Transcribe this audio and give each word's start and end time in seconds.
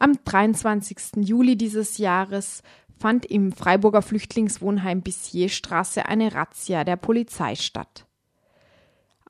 Am 0.00 0.14
23. 0.24 1.26
Juli 1.26 1.58
dieses 1.58 1.98
Jahres 1.98 2.62
fand 2.98 3.26
im 3.26 3.52
Freiburger 3.52 4.00
Flüchtlingswohnheim 4.00 5.02
Bissierstraße 5.02 6.06
eine 6.06 6.34
Razzia 6.34 6.84
der 6.84 6.96
Polizei 6.96 7.54
statt. 7.54 8.06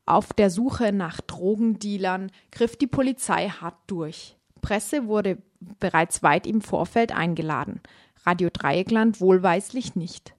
Auf 0.06 0.33
der 0.33 0.48
Suche 0.48 0.93
nach 0.93 1.21
Drogendealern 1.22 2.30
griff 2.53 2.77
die 2.77 2.87
Polizei 2.87 3.48
hart 3.48 3.79
durch. 3.88 4.37
Presse 4.61 5.09
wurde 5.09 5.38
bereits 5.80 6.22
weit 6.22 6.46
im 6.46 6.60
Vorfeld 6.60 7.10
eingeladen, 7.10 7.80
Radio 8.24 8.48
Dreieckland 8.52 9.21
wohlweislich 9.21 9.96
nicht. 9.96 10.37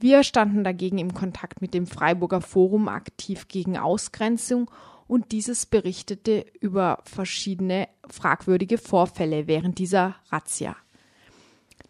Wir 0.00 0.24
standen 0.24 0.64
dagegen 0.64 0.98
im 0.98 1.14
Kontakt 1.14 1.62
mit 1.62 1.72
dem 1.72 1.86
Freiburger 1.86 2.40
Forum 2.40 2.88
aktiv 2.88 3.46
gegen 3.46 3.78
Ausgrenzung 3.78 4.68
und 5.08 5.32
dieses 5.32 5.66
berichtete 5.66 6.44
über 6.60 6.98
verschiedene 7.04 7.88
fragwürdige 8.08 8.78
Vorfälle 8.78 9.46
während 9.46 9.78
dieser 9.78 10.16
Razzia. 10.30 10.76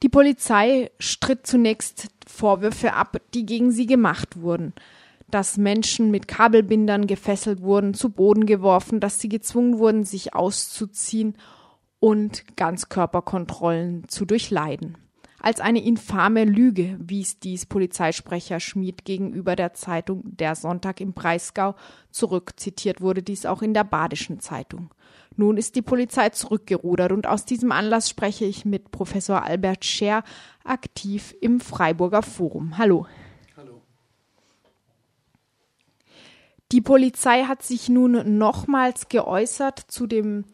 Die 0.03 0.09
Polizei 0.09 0.91
stritt 0.99 1.47
zunächst 1.47 2.09
Vorwürfe 2.27 2.93
ab, 2.93 3.21
die 3.33 3.47
gegen 3.47 3.71
sie 3.71 3.87
gemacht 3.87 4.41
wurden, 4.41 4.75
dass 5.29 5.57
Menschen 5.57 6.11
mit 6.11 6.29
Kabelbindern 6.29 7.07
gefesselt 7.07 7.63
wurden, 7.63 7.95
zu 7.95 8.11
Boden 8.11 8.47
geworfen, 8.47 9.01
dass 9.01 9.21
sie 9.21 9.29
gezwungen 9.29 9.79
wurden, 9.79 10.05
sich 10.05 10.35
auszuziehen 10.35 11.37
und 11.99 12.57
Ganzkörperkontrollen 12.57 14.09
zu 14.09 14.27
durchleiden 14.27 14.99
als 15.47 15.61
eine 15.61 15.81
infame 15.81 16.45
Lüge 16.45 16.97
wies 16.99 17.39
dies 17.39 17.67
Polizeisprecher 17.67 18.59
Schmid 18.59 19.05
gegenüber 19.05 19.55
der 19.55 19.75
Zeitung 19.75 20.25
Der 20.25 20.57
Sonntag 20.57 21.01
im 21.01 21.13
Breisgau 21.13 21.77
zurück. 22.11 22.55
Zitiert 22.57 23.01
wurde 23.01 23.23
dies 23.23 23.47
auch 23.47 23.63
in 23.63 23.73
der 23.73 23.85
Badischen 23.85 24.41
Zeitung. 24.41 24.93
Nun 25.37 25.57
ist 25.57 25.77
die 25.77 25.83
Polizei 25.83 26.31
zurückgerudert 26.31 27.13
und 27.13 27.29
aus 27.29 27.45
diesem 27.45 27.71
Anlass 27.71 28.11
spreche 28.11 28.45
ich 28.45 28.65
mit 28.65 28.91
Professor 28.91 29.45
Albert 29.45 29.85
Scher, 29.85 30.25
aktiv 30.65 31.33
im 31.41 31.61
Freiburger 31.61 32.23
Forum. 32.23 32.77
Hallo. 32.77 33.07
Hallo. 33.57 33.83
Die 36.73 36.81
Polizei 36.81 37.45
hat 37.45 37.63
sich 37.63 37.89
nun 37.89 38.37
nochmals 38.37 39.09
geäußert 39.09 39.79
zu 39.79 40.09
dem 40.09 40.45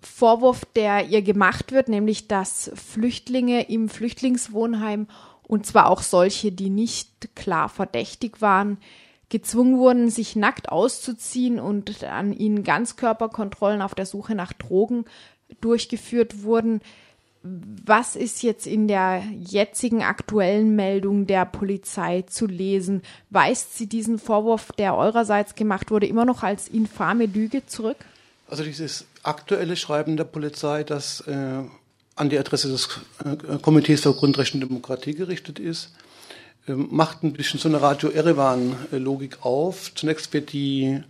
Vorwurf, 0.00 0.64
der 0.76 1.06
ihr 1.06 1.22
gemacht 1.22 1.72
wird, 1.72 1.88
nämlich 1.88 2.28
dass 2.28 2.70
Flüchtlinge 2.74 3.68
im 3.68 3.88
Flüchtlingswohnheim 3.88 5.06
und 5.46 5.64
zwar 5.64 5.88
auch 5.88 6.02
solche, 6.02 6.52
die 6.52 6.70
nicht 6.70 7.34
klar 7.36 7.68
verdächtig 7.68 8.40
waren, 8.40 8.78
gezwungen 9.28 9.78
wurden, 9.78 10.10
sich 10.10 10.36
nackt 10.36 10.70
auszuziehen 10.70 11.58
und 11.58 12.04
an 12.04 12.32
ihnen 12.32 12.64
Ganzkörperkontrollen 12.64 13.82
auf 13.82 13.94
der 13.94 14.06
Suche 14.06 14.34
nach 14.34 14.52
Drogen 14.52 15.04
durchgeführt 15.60 16.42
wurden. 16.42 16.80
Was 17.42 18.16
ist 18.16 18.42
jetzt 18.42 18.66
in 18.66 18.88
der 18.88 19.22
jetzigen 19.38 20.02
aktuellen 20.02 20.74
Meldung 20.74 21.28
der 21.28 21.44
Polizei 21.44 22.22
zu 22.22 22.46
lesen? 22.46 23.02
Weist 23.30 23.78
sie 23.78 23.88
diesen 23.88 24.18
Vorwurf, 24.18 24.72
der 24.72 24.96
eurerseits 24.96 25.54
gemacht 25.54 25.92
wurde, 25.92 26.06
immer 26.06 26.24
noch 26.24 26.42
als 26.42 26.66
infame 26.66 27.26
Lüge 27.26 27.64
zurück? 27.66 27.98
Also 28.48 28.62
dieses 28.62 29.06
aktuelle 29.22 29.76
Schreiben 29.76 30.16
der 30.16 30.24
Polizei, 30.24 30.84
das 30.84 31.20
äh, 31.22 31.62
an 32.14 32.30
die 32.30 32.38
Adresse 32.38 32.68
des 32.68 32.88
äh, 33.24 33.58
Komitees 33.58 34.02
für 34.02 34.14
Grundrechte 34.14 34.56
und 34.56 34.68
Demokratie 34.68 35.14
gerichtet 35.14 35.58
ist, 35.58 35.92
äh, 36.68 36.72
macht 36.72 37.24
ein 37.24 37.32
bisschen 37.32 37.58
so 37.58 37.68
eine 37.68 37.82
Radio 37.82 38.10
Erevan-Logik 38.10 39.44
auf. 39.44 39.92
Zunächst 39.94 40.32
wird 40.32 40.52
die 40.52 41.02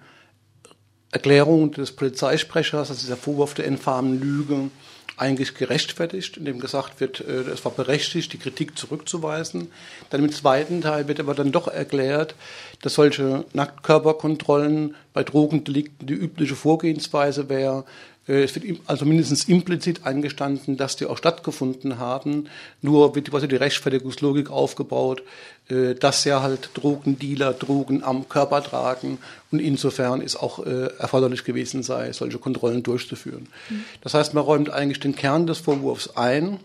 Erklärung 1.11 1.73
des 1.73 1.93
Polizeisprechers, 1.93 2.91
also 2.91 3.01
dieser 3.01 3.17
Vorwurf 3.17 3.55
der 3.55 3.67
infamen 3.67 4.19
Lüge, 4.19 4.71
eigentlich 5.17 5.55
gerechtfertigt, 5.55 6.37
indem 6.37 6.61
gesagt 6.61 7.01
wird, 7.01 7.21
äh, 7.21 7.43
es 7.53 7.65
war 7.65 7.73
berechtigt, 7.73 8.33
die 8.33 8.39
Kritik 8.39 8.79
zurückzuweisen. 8.79 9.71
Dann 10.11 10.25
im 10.25 10.33
zweiten 10.33 10.83
Teil 10.83 11.09
wird 11.09 11.21
aber 11.21 11.35
dann 11.35 11.53
doch 11.53 11.69
erklärt, 11.69 12.35
dass 12.83 12.95
solche 12.95 13.45
Nacktkörperkontrollen 13.53 14.95
bei 15.17 15.25
Drogendelikten 15.25 16.07
die 16.07 16.13
übliche 16.13 16.55
Vorgehensweise 16.55 17.49
wäre, 17.49 17.87
äh, 18.29 18.43
es 18.43 18.55
wird 18.55 18.81
also 18.87 19.07
mindestens 19.07 19.45
implizit 19.45 20.05
eingestanden, 20.05 20.77
dass 20.77 20.97
die 20.97 21.07
auch 21.07 21.17
stattgefunden 21.17 21.99
haben. 21.99 22.51
Nur 22.83 23.15
wird 23.15 23.31
quasi 23.31 23.49
die 23.49 23.57
Rechtfertigungslogik 23.57 24.51
aufgebaut, 24.51 25.23
äh, 25.71 25.95
dass 25.95 26.25
ja 26.25 26.43
halt 26.43 26.69
Drogendealer 26.75 27.55
Drogen 27.55 28.05
am 28.05 28.29
Körper 28.29 28.63
tragen 28.63 29.17
und 29.51 29.61
insofern 29.61 30.21
ist 30.21 30.37
auch 30.37 30.67
äh, 30.67 30.91
erforderlich 30.99 31.45
gewesen 31.45 31.83
sei, 31.83 32.13
solche 32.13 32.37
Kontrollen 32.37 32.83
durchzuführen. 32.83 33.49
Mhm. 33.71 33.85
Das 34.03 34.13
heißt, 34.13 34.35
man 34.35 34.45
räumt 34.45 34.69
eigentlich 34.69 35.01
den 35.01 35.17
Kern 35.17 35.47
des 35.47 35.61
Vorwurfs 35.61 36.15
ein, 36.15 36.61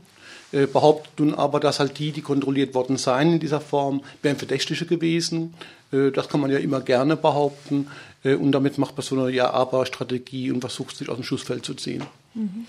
behauptet 0.74 1.18
nun 1.18 1.34
aber, 1.34 1.62
dass 1.62 1.80
halt 1.80 1.98
die, 1.98 2.12
die 2.12 2.22
kontrolliert 2.22 2.76
worden 2.76 2.98
seien 2.98 3.32
in 3.32 3.40
dieser 3.40 3.62
Form, 3.62 4.04
wären 4.22 4.36
Verdächtige 4.36 4.86
gewesen. 4.86 5.54
Das 5.92 6.30
kann 6.30 6.40
man 6.40 6.50
ja 6.50 6.58
immer 6.58 6.82
gerne 6.82 7.18
behaupten. 7.18 7.88
Äh, 8.24 8.36
und 8.36 8.52
damit 8.52 8.78
macht 8.78 8.98
man 8.98 9.04
so 9.04 9.20
eine 9.20 9.30
Ja-Aber-Strategie 9.30 10.52
und 10.52 10.62
versucht 10.62 10.96
sich 10.96 11.10
aus 11.10 11.18
dem 11.18 11.24
Schussfeld 11.24 11.66
zu 11.66 11.74
ziehen. 11.74 12.04
Mhm. 12.34 12.66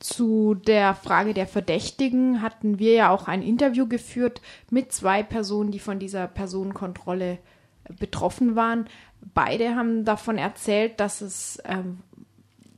Zu 0.00 0.54
der 0.54 0.94
Frage 0.94 1.34
der 1.34 1.48
Verdächtigen 1.48 2.40
hatten 2.40 2.78
wir 2.78 2.92
ja 2.92 3.10
auch 3.10 3.26
ein 3.26 3.42
Interview 3.42 3.88
geführt 3.88 4.40
mit 4.70 4.92
zwei 4.92 5.24
Personen, 5.24 5.72
die 5.72 5.80
von 5.80 5.98
dieser 5.98 6.28
Personenkontrolle 6.28 7.32
äh, 7.32 7.38
betroffen 7.98 8.54
waren. 8.54 8.86
Beide 9.34 9.74
haben 9.74 10.04
davon 10.04 10.38
erzählt, 10.38 11.00
dass 11.00 11.20
es 11.20 11.60
ähm, 11.64 11.98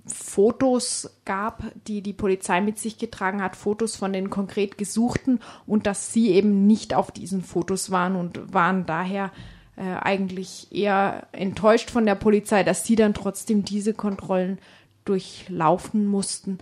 Fotos 0.07 1.19
gab, 1.25 1.63
die 1.87 2.03
die 2.03 2.13
Polizei 2.13 2.61
mit 2.61 2.79
sich 2.79 2.99
getragen 2.99 3.43
hat, 3.43 3.57
Fotos 3.57 3.97
von 3.97 4.13
den 4.13 4.31
konkret 4.31 4.79
Gesuchten 4.79 5.41
und 5.67 5.87
dass 5.87 6.13
sie 6.13 6.31
eben 6.31 6.67
nicht 6.67 6.95
auf 6.95 7.11
diesen 7.11 7.43
Fotos 7.43 7.91
waren 7.91 8.17
und 8.17 8.53
waren 8.53 8.87
daher 8.87 9.31
äh, 9.77 9.83
eigentlich 9.83 10.69
eher 10.71 11.27
enttäuscht 11.33 11.91
von 11.91 12.07
der 12.07 12.15
Polizei, 12.15 12.63
dass 12.65 12.85
sie 12.85 12.97
dann 12.97 13.15
trotzdem 13.15 13.65
diese 13.65 13.95
Kontrollen 13.95 14.59
durchlaufen 15.05 16.07
mussten. 16.07 16.59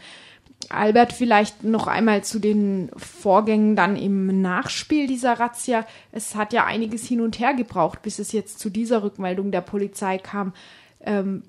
Albert, 0.70 1.12
vielleicht 1.12 1.64
noch 1.64 1.86
einmal 1.86 2.24
zu 2.24 2.38
den 2.38 2.90
Vorgängen 2.96 3.76
dann 3.76 3.96
im 3.96 4.42
Nachspiel 4.42 5.06
dieser 5.06 5.38
Razzia. 5.40 5.86
Es 6.12 6.34
hat 6.34 6.52
ja 6.52 6.64
einiges 6.64 7.06
hin 7.06 7.20
und 7.20 7.38
her 7.38 7.54
gebraucht, 7.54 8.02
bis 8.02 8.18
es 8.18 8.32
jetzt 8.32 8.58
zu 8.58 8.68
dieser 8.68 9.02
Rückmeldung 9.02 9.50
der 9.50 9.60
Polizei 9.60 10.18
kam. 10.18 10.52
Ähm, 11.00 11.42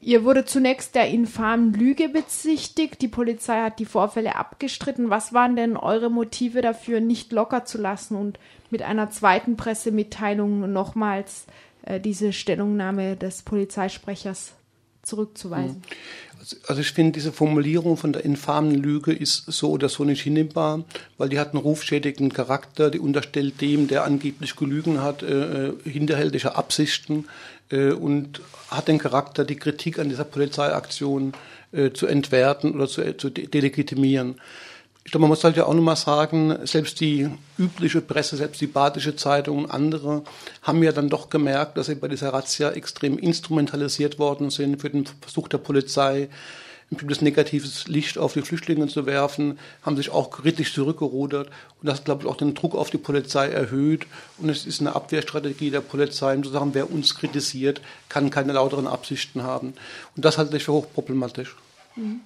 ihr 0.00 0.24
wurde 0.24 0.44
zunächst 0.44 0.94
der 0.94 1.08
infamen 1.08 1.72
Lüge 1.72 2.08
bezichtigt. 2.08 3.00
Die 3.02 3.08
Polizei 3.08 3.60
hat 3.62 3.78
die 3.78 3.84
Vorfälle 3.84 4.36
abgestritten. 4.36 5.10
Was 5.10 5.32
waren 5.32 5.56
denn 5.56 5.76
eure 5.76 6.10
Motive 6.10 6.62
dafür, 6.62 7.00
nicht 7.00 7.32
locker 7.32 7.64
zu 7.64 7.78
lassen 7.78 8.16
und 8.16 8.38
mit 8.70 8.82
einer 8.82 9.10
zweiten 9.10 9.56
Pressemitteilung 9.56 10.72
nochmals 10.72 11.46
äh, 11.82 12.00
diese 12.00 12.32
Stellungnahme 12.32 13.16
des 13.16 13.42
Polizeisprechers 13.42 14.54
zurückzuweisen. 15.02 15.82
Also, 16.66 16.80
ich 16.80 16.92
finde, 16.92 17.12
diese 17.12 17.32
Formulierung 17.32 17.96
von 17.96 18.12
der 18.12 18.24
infamen 18.24 18.74
Lüge 18.74 19.12
ist 19.12 19.44
so 19.46 19.70
oder 19.70 19.88
so 19.88 20.04
nicht 20.04 20.22
hinnehmbar, 20.22 20.84
weil 21.16 21.28
die 21.28 21.38
hat 21.38 21.52
einen 21.52 21.62
rufschädigenden 21.62 22.32
Charakter, 22.32 22.90
die 22.90 22.98
unterstellt 22.98 23.60
dem, 23.60 23.88
der 23.88 24.04
angeblich 24.04 24.56
gelügen 24.56 25.02
hat, 25.02 25.22
äh, 25.22 25.68
äh, 25.68 25.72
hinterhältige 25.84 26.56
Absichten 26.56 27.26
äh, 27.70 27.92
und 27.92 28.40
hat 28.68 28.88
den 28.88 28.98
Charakter, 28.98 29.44
die 29.44 29.56
Kritik 29.56 29.98
an 29.98 30.08
dieser 30.08 30.24
Polizeiaktion 30.24 31.32
äh, 31.72 31.90
zu 31.90 32.06
entwerten 32.06 32.74
oder 32.74 32.88
zu, 32.88 33.02
äh, 33.02 33.16
zu 33.16 33.30
delegitimieren. 33.30 34.36
Ich 35.08 35.12
glaube, 35.12 35.22
man 35.22 35.30
muss 35.30 35.42
halt 35.42 35.56
ja 35.56 35.64
auch 35.64 35.72
nochmal 35.72 35.96
sagen, 35.96 36.58
selbst 36.64 37.00
die 37.00 37.30
übliche 37.56 38.02
Presse, 38.02 38.36
selbst 38.36 38.60
die 38.60 38.66
badische 38.66 39.16
Zeitung 39.16 39.64
und 39.64 39.70
andere 39.70 40.22
haben 40.60 40.82
ja 40.82 40.92
dann 40.92 41.08
doch 41.08 41.30
gemerkt, 41.30 41.78
dass 41.78 41.86
sie 41.86 41.94
bei 41.94 42.08
dieser 42.08 42.34
Razzia 42.34 42.72
extrem 42.72 43.16
instrumentalisiert 43.16 44.18
worden 44.18 44.50
sind 44.50 44.82
für 44.82 44.90
den 44.90 45.06
Versuch 45.22 45.48
der 45.48 45.56
Polizei, 45.56 46.28
ein 46.90 46.96
bestimmtes 46.96 47.22
negatives 47.22 47.88
Licht 47.88 48.18
auf 48.18 48.34
die 48.34 48.42
Flüchtlinge 48.42 48.86
zu 48.88 49.06
werfen, 49.06 49.58
haben 49.80 49.96
sich 49.96 50.10
auch 50.10 50.30
kritisch 50.30 50.74
zurückgerudert 50.74 51.48
und 51.80 51.88
das, 51.88 52.04
glaube 52.04 52.24
ich, 52.24 52.28
auch 52.28 52.36
den 52.36 52.52
Druck 52.52 52.74
auf 52.74 52.90
die 52.90 52.98
Polizei 52.98 53.48
erhöht. 53.48 54.06
Und 54.36 54.50
es 54.50 54.66
ist 54.66 54.82
eine 54.82 54.94
Abwehrstrategie 54.94 55.70
der 55.70 55.80
Polizei, 55.80 56.34
um 56.34 56.44
zu 56.44 56.50
sagen, 56.50 56.74
wer 56.74 56.92
uns 56.92 57.14
kritisiert, 57.14 57.80
kann 58.10 58.28
keine 58.28 58.52
lauteren 58.52 58.86
Absichten 58.86 59.42
haben. 59.42 59.72
Und 60.16 60.26
das 60.26 60.36
halte 60.36 60.54
ich 60.58 60.64
für 60.64 60.74
hochproblematisch. 60.74 61.56
Mhm. 61.96 62.20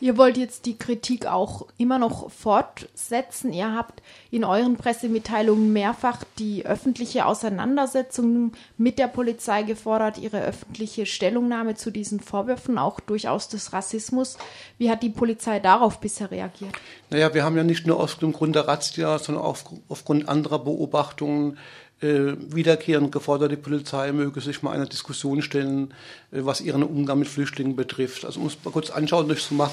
Ihr 0.00 0.16
wollt 0.16 0.36
jetzt 0.36 0.66
die 0.66 0.76
Kritik 0.76 1.26
auch 1.26 1.66
immer 1.78 1.98
noch 1.98 2.30
fortsetzen. 2.30 3.52
Ihr 3.52 3.74
habt 3.74 4.02
in 4.30 4.44
euren 4.44 4.76
Pressemitteilungen 4.76 5.72
mehrfach 5.72 6.22
die 6.38 6.66
öffentliche 6.66 7.26
Auseinandersetzung 7.26 8.52
mit 8.76 8.98
der 8.98 9.08
Polizei 9.08 9.62
gefordert, 9.62 10.18
ihre 10.18 10.42
öffentliche 10.42 11.06
Stellungnahme 11.06 11.74
zu 11.74 11.90
diesen 11.90 12.20
Vorwürfen, 12.20 12.78
auch 12.78 13.00
durchaus 13.00 13.48
des 13.48 13.72
Rassismus. 13.72 14.36
Wie 14.78 14.90
hat 14.90 15.02
die 15.02 15.10
Polizei 15.10 15.60
darauf 15.60 16.00
bisher 16.00 16.30
reagiert? 16.30 16.74
Naja, 17.10 17.32
wir 17.34 17.44
haben 17.44 17.56
ja 17.56 17.64
nicht 17.64 17.86
nur 17.86 18.00
aufgrund 18.00 18.54
der 18.54 18.68
Razzia, 18.68 19.18
sondern 19.18 19.44
auch 19.44 19.58
aufgrund 19.88 20.28
anderer 20.28 20.58
Beobachtungen 20.58 21.56
äh, 22.02 22.34
wiederkehrend 22.54 23.10
gefordert, 23.10 23.52
die 23.52 23.56
Polizei 23.56 24.12
möge 24.12 24.42
sich 24.42 24.62
mal 24.62 24.72
einer 24.72 24.84
Diskussion 24.84 25.40
stellen, 25.40 25.94
äh, 26.30 26.40
was 26.44 26.60
ihren 26.60 26.82
Umgang 26.82 27.18
mit 27.20 27.28
Flüchtlingen 27.28 27.74
betrifft. 27.74 28.26
Also 28.26 28.40
um 28.40 28.46
es 28.46 28.58
mal 28.62 28.70
kurz 28.70 28.90
anschaulich 28.90 29.42
zu 29.42 29.54
machen, 29.54 29.65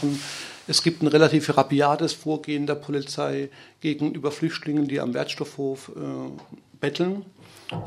es 0.67 0.81
gibt 0.81 1.01
ein 1.01 1.07
relativ 1.07 1.55
rabiates 1.57 2.13
Vorgehen 2.13 2.67
der 2.67 2.75
Polizei 2.75 3.49
gegenüber 3.81 4.31
Flüchtlingen, 4.31 4.87
die 4.87 4.99
am 4.99 5.13
Wertstoffhof 5.13 5.91
äh, 5.95 6.79
betteln. 6.79 7.25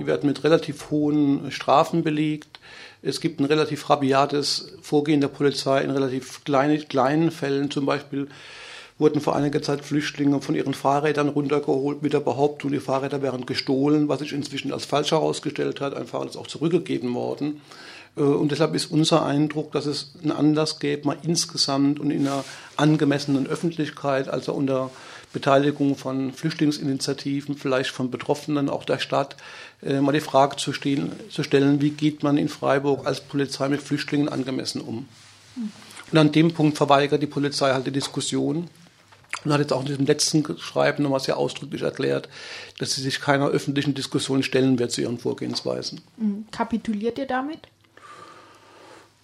Die 0.00 0.06
werden 0.06 0.26
mit 0.26 0.42
relativ 0.44 0.90
hohen 0.90 1.50
Strafen 1.50 2.02
belegt. 2.02 2.60
Es 3.02 3.20
gibt 3.20 3.40
ein 3.40 3.44
relativ 3.44 3.88
rabiates 3.88 4.74
Vorgehen 4.82 5.20
der 5.20 5.28
Polizei 5.28 5.82
in 5.82 5.90
relativ 5.90 6.44
kleine, 6.44 6.78
kleinen 6.78 7.30
Fällen, 7.30 7.70
zum 7.70 7.86
Beispiel 7.86 8.28
wurden 8.98 9.20
vor 9.20 9.36
einiger 9.36 9.60
Zeit 9.60 9.84
Flüchtlinge 9.84 10.40
von 10.40 10.54
ihren 10.54 10.74
Fahrrädern 10.74 11.28
runtergeholt 11.28 12.02
mit 12.02 12.14
der 12.14 12.20
Behauptung, 12.20 12.72
die 12.72 12.80
Fahrräder 12.80 13.20
wären 13.20 13.44
gestohlen, 13.44 14.08
was 14.08 14.20
sich 14.20 14.32
inzwischen 14.32 14.72
als 14.72 14.86
falsch 14.86 15.10
herausgestellt 15.10 15.80
hat. 15.80 15.94
Ein 15.94 16.06
Fahrrad 16.06 16.30
ist 16.30 16.36
auch 16.36 16.46
zurückgegeben 16.46 17.14
worden. 17.14 17.60
Äh, 18.16 18.20
und 18.20 18.52
deshalb 18.52 18.74
ist 18.74 18.86
unser 18.86 19.24
Eindruck, 19.24 19.72
dass 19.72 19.86
es 19.86 20.12
einen 20.22 20.32
Anlass 20.32 20.78
gäbe, 20.78 21.06
mal 21.06 21.18
insgesamt 21.22 22.00
und 22.00 22.10
in 22.10 22.26
einer 22.26 22.44
angemessenen 22.76 23.46
Öffentlichkeit, 23.46 24.28
also 24.28 24.52
unter 24.52 24.90
Beteiligung 25.32 25.96
von 25.96 26.32
Flüchtlingsinitiativen, 26.32 27.56
vielleicht 27.56 27.90
von 27.90 28.10
Betroffenen, 28.10 28.68
auch 28.68 28.84
der 28.84 28.98
Stadt, 28.98 29.36
äh, 29.82 30.00
mal 30.00 30.12
die 30.12 30.20
Frage 30.20 30.56
zu, 30.56 30.72
stehen, 30.72 31.12
zu 31.30 31.42
stellen, 31.42 31.80
wie 31.80 31.90
geht 31.90 32.22
man 32.22 32.38
in 32.38 32.48
Freiburg 32.48 33.06
als 33.06 33.20
Polizei 33.20 33.68
mit 33.68 33.82
Flüchtlingen 33.82 34.28
angemessen 34.28 34.80
um. 34.80 35.08
Und 36.12 36.18
an 36.18 36.32
dem 36.32 36.52
Punkt 36.52 36.76
verweigert 36.76 37.22
die 37.22 37.26
Polizei 37.26 37.72
halt 37.72 37.86
die 37.86 37.92
Diskussion 37.92 38.68
und 39.44 39.52
hat 39.52 39.60
jetzt 39.60 39.72
auch 39.72 39.80
in 39.80 39.86
diesem 39.86 40.06
letzten 40.06 40.58
Schreiben 40.58 41.02
nochmal 41.02 41.20
sehr 41.20 41.36
ausdrücklich 41.36 41.82
erklärt, 41.82 42.28
dass 42.78 42.94
sie 42.94 43.02
sich 43.02 43.20
keiner 43.20 43.48
öffentlichen 43.48 43.94
Diskussion 43.94 44.42
stellen 44.42 44.78
wird 44.78 44.92
zu 44.92 45.02
ihren 45.02 45.18
Vorgehensweisen. 45.18 46.00
Mhm. 46.16 46.46
Kapituliert 46.50 47.18
ihr 47.18 47.26
damit? 47.26 47.60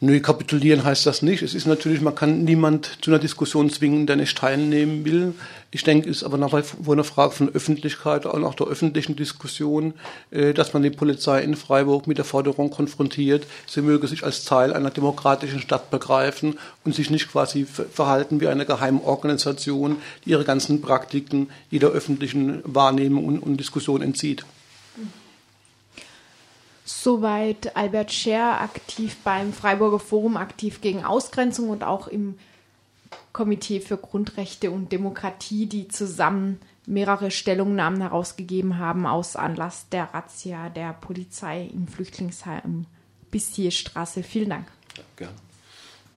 Nö, 0.04 0.18
kapitulieren 0.18 0.82
heißt 0.82 1.06
das 1.06 1.22
nicht. 1.22 1.42
Es 1.42 1.54
ist 1.54 1.66
natürlich, 1.66 2.00
man 2.00 2.16
kann 2.16 2.42
niemand 2.42 2.98
zu 3.02 3.12
einer 3.12 3.20
Diskussion 3.20 3.70
zwingen, 3.70 4.04
der 4.08 4.16
nicht 4.16 4.36
teilnehmen 4.36 5.04
will. 5.04 5.32
Ich 5.70 5.84
denke, 5.84 6.10
es 6.10 6.16
ist 6.16 6.22
aber 6.24 6.38
nach 6.38 6.52
wie 6.52 6.64
vor 6.64 6.94
eine 6.94 7.04
Frage 7.04 7.30
von 7.30 7.48
Öffentlichkeit 7.54 8.26
und 8.26 8.42
auch 8.42 8.56
der 8.56 8.66
öffentlichen 8.66 9.14
Diskussion, 9.14 9.94
äh, 10.32 10.54
dass 10.54 10.72
man 10.74 10.82
die 10.82 10.90
Polizei 10.90 11.44
in 11.44 11.54
Freiburg 11.54 12.08
mit 12.08 12.18
der 12.18 12.24
Forderung 12.24 12.70
konfrontiert, 12.70 13.46
sie 13.68 13.80
möge 13.80 14.08
sich 14.08 14.24
als 14.24 14.44
Teil 14.44 14.72
einer 14.72 14.90
demokratischen 14.90 15.60
Stadt 15.60 15.92
begreifen 15.92 16.58
und 16.84 16.96
sich 16.96 17.08
nicht 17.08 17.30
quasi 17.30 17.64
verhalten 17.64 18.40
wie 18.40 18.48
eine 18.48 18.66
geheime 18.66 19.04
Organisation, 19.04 19.98
die 20.24 20.30
ihre 20.30 20.42
ganzen 20.42 20.80
Praktiken 20.80 21.48
jeder 21.70 21.90
öffentlichen 21.90 22.60
Wahrnehmung 22.64 23.38
und 23.38 23.56
Diskussion 23.56 24.02
entzieht. 24.02 24.44
Soweit 26.84 27.76
Albert 27.76 28.12
Scher 28.12 28.60
aktiv 28.60 29.16
beim 29.22 29.52
Freiburger 29.52 30.00
Forum, 30.00 30.36
aktiv 30.36 30.80
gegen 30.80 31.04
Ausgrenzung 31.04 31.70
und 31.70 31.84
auch 31.84 32.08
im 32.08 32.38
Komitee 33.32 33.80
für 33.80 33.96
Grundrechte 33.96 34.70
und 34.70 34.92
Demokratie, 34.92 35.66
die 35.66 35.88
zusammen 35.88 36.60
mehrere 36.86 37.30
Stellungnahmen 37.30 38.00
herausgegeben 38.00 38.78
haben 38.78 39.06
aus 39.06 39.36
Anlass 39.36 39.88
der 39.90 40.12
Razzia 40.12 40.68
der 40.68 40.92
Polizei 40.92 41.70
im 41.72 41.86
Flüchtlingsheim 41.86 42.86
Bissierstraße. 43.30 44.22
Vielen 44.22 44.50
Dank. 44.50 44.66
Ja, 44.96 45.04
gerne. 45.16 45.34